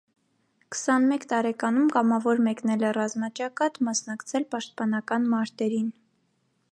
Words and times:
Քսանմեկ 0.75 1.25
տարեկանում 1.33 1.91
կամավոր 1.97 2.41
մեկնել 2.47 2.87
է 2.89 2.93
ռազմաճակատ, 2.99 3.79
մասնակցել 3.91 4.49
պաշտպանական 4.57 5.31
մարտերին։ 5.35 5.97